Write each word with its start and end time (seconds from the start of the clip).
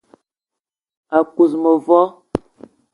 A 1.17 1.19
kuz 1.33 1.51
mevo 1.61 2.01